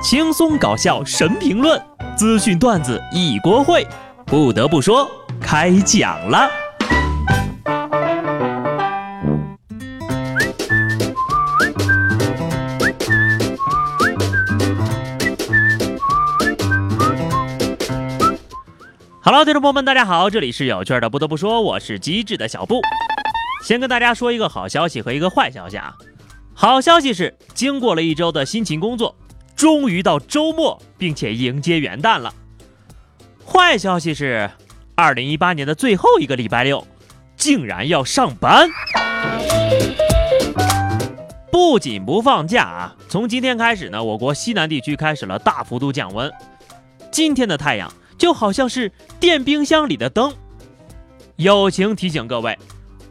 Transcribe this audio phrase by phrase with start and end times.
[0.00, 1.80] 轻松搞笑神评论，
[2.16, 3.84] 资讯段子一锅烩。
[4.24, 5.10] 不得不说，
[5.40, 6.48] 开讲了。
[19.20, 21.10] Hello，听众朋友们，大家好，这里是有趣的。
[21.10, 22.80] 不得不说，我是机智的小布。
[23.64, 25.92] 先跟大家说一个好消息和一个坏消息啊。
[26.54, 29.14] 好消息是，经过了一周的辛勤工作，
[29.58, 32.32] 终于到周末，并且迎接元旦了。
[33.44, 34.48] 坏消息是，
[34.94, 36.86] 二零一八年的最后一个礼拜六，
[37.36, 38.70] 竟然要上班。
[41.52, 46.32] 不仅不放假啊，从今天开始呢，我国西南地区开始了大幅度降温。
[47.10, 47.92] 今天的太阳。
[48.18, 48.90] 就好像是
[49.20, 50.34] 电冰箱里的灯。
[51.36, 52.58] 友情提醒各位，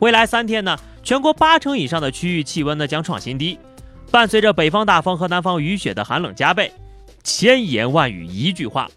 [0.00, 3.56] 未来三天呢，全国八成以上的区域气温呢将创新低，
[4.10, 6.72] 伴随着北方大风和南方雨雪的寒冷加倍。
[7.22, 8.88] 千言万语一句话，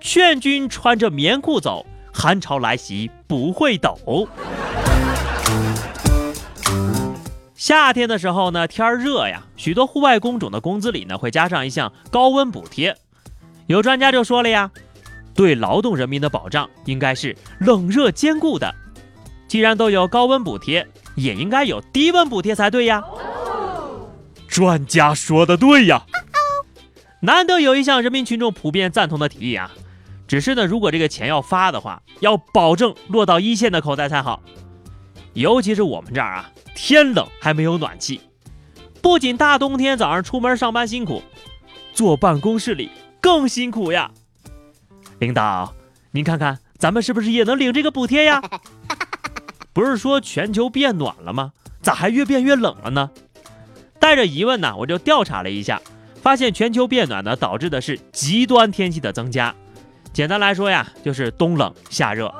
[0.00, 4.28] 劝君穿着棉裤走，寒潮来袭不会抖。
[7.54, 12.96] 夏天的时候呢，天儿热呀，许多户外工种的工资里呢会加上一项高温补贴。
[13.66, 14.70] 有专家就说了呀。
[15.34, 18.72] 对劳动人民的保障应该是冷热兼顾的，
[19.48, 23.02] 既然都有高温补贴，也应该有低温补贴才对呀。
[24.54, 26.04] 专家说的对呀，
[27.22, 29.68] 难得有一项人民群众普遍赞同的提议啊。
[30.28, 34.40] 只是呢，如果这个钱要发的话，要保证落到一线的口袋才好。
[35.32, 38.20] 尤其是我们这儿啊，天冷还没有暖气，
[39.02, 41.20] 不仅大冬天早上出门上班辛苦，
[41.92, 44.12] 坐办公室里更辛苦呀。
[45.18, 45.74] 领导，
[46.12, 48.40] 您看看咱们是不是也能领这个补贴呀？
[49.72, 51.50] 不是说全球变暖了吗？
[51.82, 53.10] 咋还越变越冷了呢？
[54.04, 55.80] 带着疑问呢，我就调查了一下，
[56.20, 59.54] 发现全球变暖呢导致的是极端天气的增加。
[60.12, 62.30] 简单来说呀，就是冬冷夏热。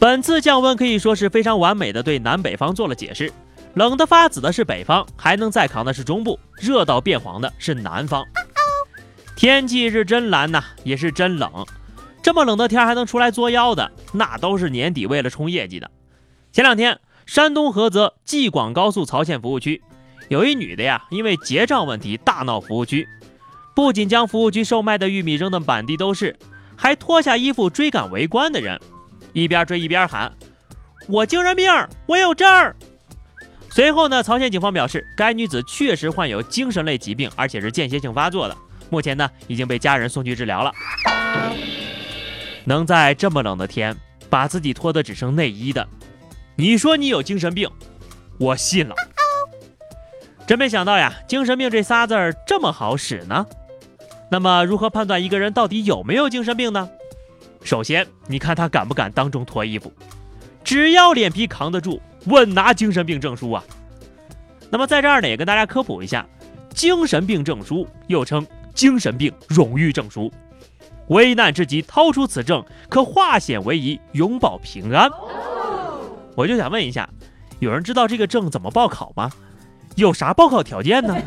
[0.00, 3.32] 本次降温可以说是非常完美的对南北方做了解释。
[3.74, 8.24] 冷得发紫的是北方，还能再扛的是中部；热到变黄的是南方。
[9.36, 11.64] 天气是真蓝呐，也是真冷。
[12.20, 15.88] 这么冷的天还能出来作妖的，那都是年底为了冲业绩的。
[16.56, 19.82] 前两天，山东菏泽济广高速曹县服务区
[20.30, 23.06] 有一女的呀，因为结账问题大闹服务区，
[23.74, 26.34] 不仅将服务区售卖的玉米扔得满地都是，
[26.74, 28.80] 还脱下衣服追赶围观的人，
[29.34, 30.32] 一边追一边喊
[31.08, 31.70] ：“我精神病，
[32.06, 32.74] 我有证儿。”
[33.68, 38.56] 随后呢，曹县警方表示，该女子确实患有精神类疾病，而且是间歇性发作的。
[38.88, 40.72] 目前呢，已经被家人送去治疗了。
[42.64, 43.94] 能在这么冷的天
[44.30, 45.86] 把自己脱得只剩内衣的，
[46.58, 47.70] 你说你有精神病，
[48.38, 48.94] 我信了。
[50.46, 53.46] 真没想到呀，精神病这仨字儿这么好使呢。
[54.30, 56.88] 那么，如何判断一个人到底有没有精神病呢？
[57.62, 59.92] 首先，你看他敢不敢当众脱衣服，
[60.64, 62.00] 只要脸皮扛得住。
[62.26, 63.62] 稳拿精神病证书啊！
[64.68, 66.26] 那么在这儿呢，也跟大家科普一下，
[66.74, 70.32] 精神病证书又称精神病荣誉证书。
[71.08, 75.08] 危难之极，掏出此证，可化险为夷，永保平安。
[76.36, 77.08] 我就想问一下，
[77.58, 79.30] 有人知道这个证怎么报考吗？
[79.96, 81.16] 有啥报考条件呢？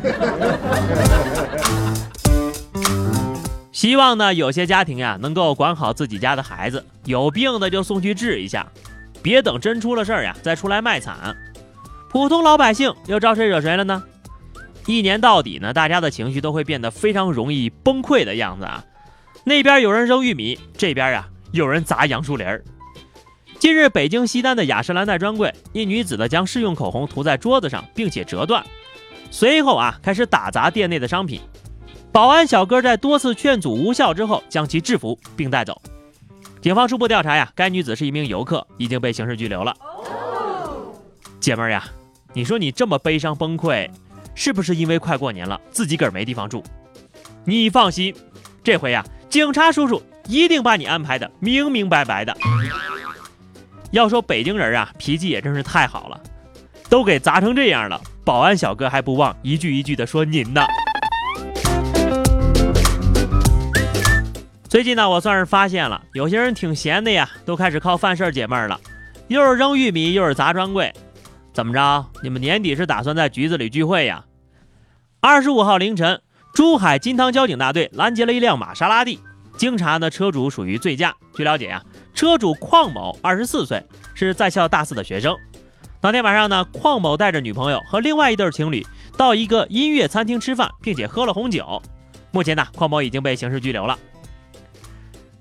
[3.72, 8.64] 希望呢，有些家庭呀，能够管好自己家的孩子，有病的就送去治一下。
[9.22, 11.36] 别等真出了事儿呀，再出来卖惨。
[12.08, 14.02] 普通老百姓又招谁惹谁了呢？
[14.86, 18.84] 一年到底呢，大家的情绪都会变得非常容易崩溃的样子啊。
[19.42, 22.62] 那边有人扔玉米，这边呀有人砸杨树林儿。
[23.60, 28.64] 近日，北京西单的雅诗兰黛专柜，一女子呢将试用口红涂在桌子上，并且折断，
[29.30, 31.42] 随后啊开始打砸店内的商品。
[32.10, 35.78] 保安小哥在多次劝阻无效之后，将其制服并带走。
[36.62, 39.76] 警方初步调查呀，该女子是一名游客，已经被刑事拘留了。
[41.38, 41.84] 姐妹儿呀，
[42.32, 43.90] 你说你这么悲伤崩溃，
[44.34, 46.64] 是不是因为快过年了，自己个儿没地方住？
[47.44, 48.14] 你放心，
[48.64, 52.34] 这回呀，警察叔叔一定把你安排的明明白白的。
[53.92, 56.20] 要说北京人啊，脾气也真是太好了，
[56.88, 60.62] 都给砸成这样了，保安小哥还不忘一句一句的说您呢。
[64.68, 68.80] 最近呢，我算是发现了，有些人挺闲的呀，都开始靠犯事儿解闷了，
[69.26, 70.94] 又是扔玉米，又是砸专柜，
[71.52, 72.06] 怎么着？
[72.22, 74.24] 你们年底是打算在局子里聚会呀？
[75.20, 76.22] 二十五号凌晨，
[76.54, 79.18] 珠海金汤交警大队拦截了一辆玛莎拉蒂，
[79.56, 81.16] 经查呢，车主属于醉驾。
[81.34, 81.82] 据了解呀，
[82.14, 83.82] 车主邝某二十四岁，
[84.14, 85.36] 是在校大四的学生，
[86.00, 88.86] 当天晚上呢，邝某带着女朋友和另外一对情侣
[89.16, 91.80] 到一个音乐餐厅吃饭，并且喝了红酒。
[92.30, 93.98] 目前呢，邝某已经被刑事拘留了。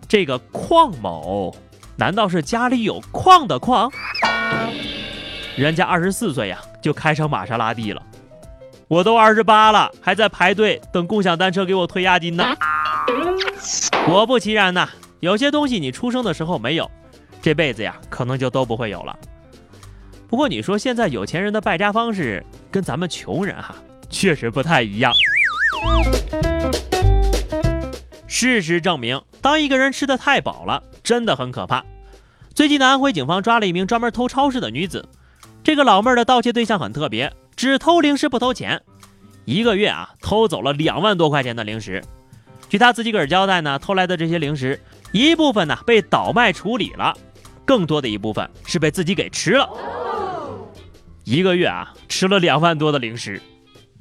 [0.08, 1.56] 这个邝某，
[1.98, 3.92] 难道是家里有矿的矿？
[5.56, 8.02] 人家二十四岁呀，就开上玛莎拉蒂了。
[8.88, 12.44] 我都二十八了，还在排队等共享单车给我退押金呢。
[14.06, 14.90] 果不其然呐，
[15.20, 16.90] 有些东西你出生的时候没有，
[17.42, 19.18] 这辈子呀，可能就都不会有了。
[20.30, 23.76] 不过你说现在有钱人的败家方式跟咱们穷人哈，
[24.10, 25.12] 确实不太一样。
[28.28, 31.84] 事实证明，当一个人吃的太饱了，真的很可怕。
[32.54, 35.06] 最近的安徽警方抓了一名专门偷超市的女子。
[35.64, 38.82] 这个老妹儿的盗窃对象很特别，只偷零食不偷钱。
[39.44, 42.02] 一个月啊，偷走了两万多块钱的零食。
[42.70, 44.80] 据她自己个儿交代呢，偷来的这些零食，
[45.12, 47.16] 一部分呢被倒卖处理了，
[47.66, 49.70] 更多的一部分是被自己给吃了。
[51.24, 53.42] 一个月啊，吃了两万多的零食，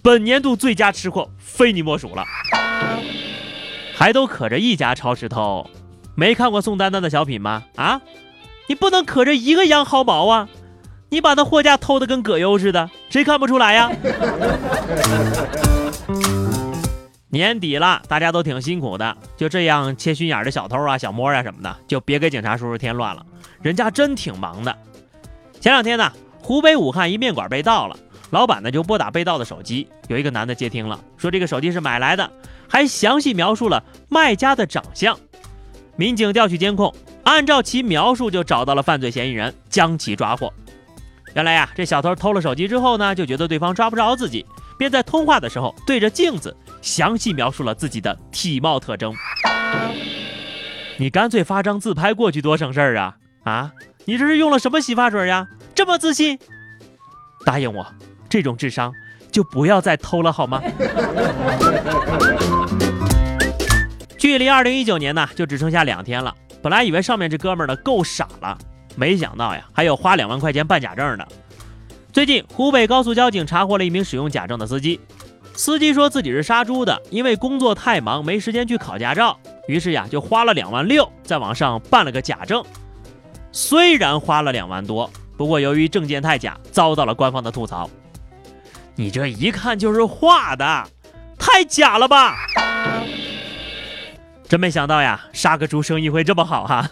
[0.03, 2.25] 本年度最佳吃货非你莫属了。
[3.95, 5.69] 还都可着一家超市偷，
[6.15, 7.65] 没看过宋丹丹的小品吗？
[7.77, 8.01] 啊，
[8.69, 10.49] 你不能可着一个羊薅毛啊！
[11.11, 13.91] 你把那货架偷的跟葛优似的，谁看不出来呀？
[17.39, 23.25] 年底了，大家都挺辛苦的，就这样切心眼的小偷啊、小摸啊什么的，就别给警察叔叔添乱了。
[23.63, 24.77] 人家真挺忙的。
[25.61, 26.11] 前两天呢，
[26.43, 27.97] 湖北武汉一面馆被盗了，
[28.31, 32.29] 老板呢就拨打被盗的手机，有一个男的接听了，说这个手机是买来的。
[32.69, 35.17] 还详细描述了卖家的长相，
[35.95, 36.93] 民警调取监控，
[37.23, 40.53] 按照其描述就找到了犯罪嫌疑人，将其抓获。
[41.35, 44.45] 原来呀，这小偷偷了手机之后呢，就觉得对方抓不着自己，
[44.79, 49.13] 便在通话的时候对着镜子详细描述了自己的体貌特征。
[50.97, 53.17] 你干脆发张自拍过去多省事儿啊！
[53.45, 53.73] 啊，
[54.05, 55.47] 你这是用了什么洗发水呀？
[55.75, 56.39] 这么自信？
[57.45, 57.87] 答应我，
[58.29, 58.93] 这种智商
[59.31, 60.63] 就不要再偷了好吗？
[64.19, 66.35] 距离二零一九年呢，就只剩下两天了。
[66.61, 68.59] 本来以为上面这哥们儿呢够傻了，
[68.97, 71.29] 没想到呀，还有花两万块钱办假证的。
[72.19, 74.99] 最近，湖北高速交警查获了一名使用假证的司机。
[75.55, 79.39] 司机说自己是杀猪的，因为工作太忙，没时间去考驾照，
[79.69, 82.65] 于是呀，就花了两万六在网上办了个假证。
[83.53, 87.89] 虽然花了两万多，不过由于证件太假，遭到了官方的吐槽。
[88.97, 90.89] 你这一看就是画的，
[91.39, 92.35] 太假了吧！
[94.49, 96.91] 真没想到呀，杀个猪生意会这么好哈！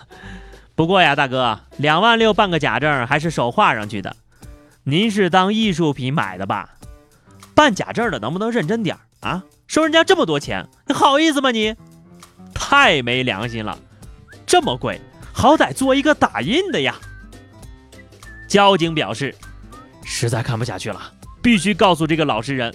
[0.77, 4.15] 不过呀，大哥，两万六办个假证还是手画上去的，
[4.89, 6.77] 您是当艺术品买的吧？
[7.57, 9.43] 办假证的能不能认真点啊？
[9.67, 11.75] 收人家这么多钱，你好意思吗你？
[12.55, 13.77] 太没良心了！
[14.47, 15.01] 这么贵，
[15.33, 16.95] 好歹做一个打印的呀！
[18.47, 19.35] 交警表示，
[20.05, 21.13] 实在看不下去了，
[21.43, 22.73] 必须告诉这个老实人，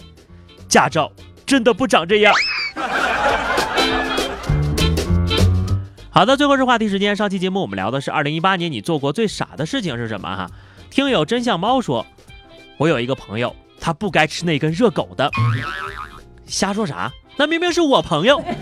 [0.68, 1.10] 驾照
[1.46, 2.34] 真的不长这样。
[6.10, 7.16] 好的，最后是话题时间。
[7.16, 10.36] 上期节目我们聊的是二零一八年你做过最傻的事情是什么？
[10.36, 10.52] 哈，
[10.92, 12.06] 听友真相猫说，
[12.76, 15.32] 我有一个朋友，他不该吃那根热狗的。
[16.46, 17.10] 瞎说啥？
[17.38, 18.44] 那明明是我朋友。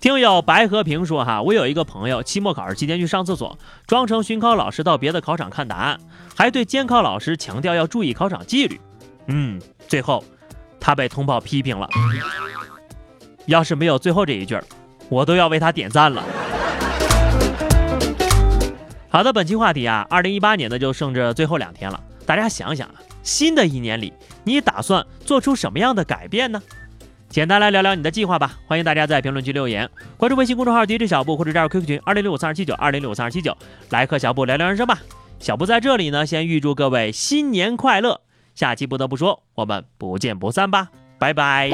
[0.00, 3.58] 听友白和平说，哈，我有一个朋友，期末考试期间去上厕所，
[3.88, 5.98] 装成巡考老师到别的考场看答案，
[6.36, 8.80] 还对监考老师强调要注意考场纪律。
[9.26, 10.22] 嗯，最后
[10.78, 11.88] 他被通报批评了。
[13.46, 14.64] 要是没有最后这一句儿，
[15.08, 16.22] 我都要为他点赞了。
[19.14, 26.60] 好的，本期话题啊，二零一八年呢就剩这最后两天了，大家想想啊，新的一年里你打算做出什么样的改变呢？
[27.28, 28.58] 简单来聊聊你的计划吧。
[28.66, 33.56] 欢迎大家在评论区留言，关注微信公众号 DJ 小布或者加入 QQ 群二零六五三二七九二零六五三二七九，
[33.90, 34.98] 来和小布聊聊人生吧。
[35.38, 38.20] 小布在这里呢，先预祝各位新年快乐。
[38.56, 40.88] 下期不得不说，我们不见不散吧，
[41.20, 41.70] 拜拜。